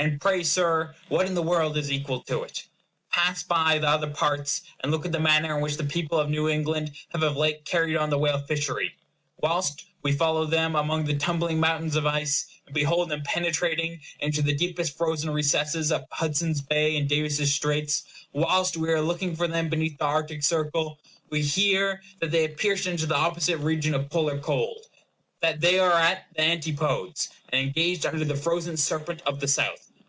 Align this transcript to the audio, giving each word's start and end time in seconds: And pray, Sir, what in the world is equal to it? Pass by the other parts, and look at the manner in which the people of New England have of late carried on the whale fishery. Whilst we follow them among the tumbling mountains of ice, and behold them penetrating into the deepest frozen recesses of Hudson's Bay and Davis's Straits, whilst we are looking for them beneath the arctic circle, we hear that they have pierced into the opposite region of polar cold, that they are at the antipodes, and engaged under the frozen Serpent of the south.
And 0.00 0.20
pray, 0.20 0.44
Sir, 0.44 0.94
what 1.08 1.26
in 1.26 1.34
the 1.34 1.42
world 1.42 1.76
is 1.76 1.90
equal 1.90 2.20
to 2.22 2.44
it? 2.44 2.68
Pass 3.10 3.42
by 3.42 3.80
the 3.80 3.88
other 3.88 4.06
parts, 4.08 4.62
and 4.78 4.92
look 4.92 5.04
at 5.04 5.10
the 5.10 5.18
manner 5.18 5.56
in 5.56 5.60
which 5.60 5.76
the 5.76 5.82
people 5.82 6.20
of 6.20 6.30
New 6.30 6.48
England 6.48 6.92
have 7.08 7.24
of 7.24 7.36
late 7.36 7.64
carried 7.64 7.96
on 7.96 8.08
the 8.08 8.16
whale 8.16 8.38
fishery. 8.38 8.92
Whilst 9.38 9.86
we 10.04 10.12
follow 10.12 10.44
them 10.44 10.76
among 10.76 11.04
the 11.06 11.16
tumbling 11.18 11.58
mountains 11.58 11.96
of 11.96 12.06
ice, 12.06 12.46
and 12.64 12.72
behold 12.76 13.08
them 13.08 13.24
penetrating 13.24 13.98
into 14.20 14.40
the 14.40 14.54
deepest 14.54 14.96
frozen 14.96 15.30
recesses 15.30 15.90
of 15.90 16.04
Hudson's 16.12 16.60
Bay 16.60 16.96
and 16.96 17.08
Davis's 17.08 17.52
Straits, 17.52 18.04
whilst 18.32 18.76
we 18.76 18.92
are 18.92 19.00
looking 19.02 19.34
for 19.34 19.48
them 19.48 19.68
beneath 19.68 19.98
the 19.98 20.04
arctic 20.04 20.44
circle, 20.44 21.00
we 21.28 21.42
hear 21.42 22.00
that 22.20 22.30
they 22.30 22.42
have 22.42 22.56
pierced 22.56 22.86
into 22.86 23.06
the 23.06 23.16
opposite 23.16 23.56
region 23.56 23.94
of 23.96 24.10
polar 24.10 24.38
cold, 24.38 24.86
that 25.40 25.60
they 25.60 25.76
are 25.80 25.92
at 25.92 26.26
the 26.36 26.42
antipodes, 26.42 27.30
and 27.48 27.60
engaged 27.60 28.06
under 28.06 28.24
the 28.24 28.36
frozen 28.36 28.76
Serpent 28.76 29.22
of 29.26 29.40
the 29.40 29.48
south. 29.48 29.86